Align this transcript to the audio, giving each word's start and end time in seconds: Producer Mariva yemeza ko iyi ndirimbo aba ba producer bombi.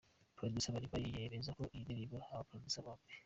Producer 0.37 0.71
Mariva 0.73 0.97
yemeza 1.21 1.51
ko 1.57 1.63
iyi 1.73 1.83
ndirimbo 1.85 2.15
aba 2.27 2.39
ba 2.39 2.47
producer 2.49 2.83
bombi. 2.85 3.11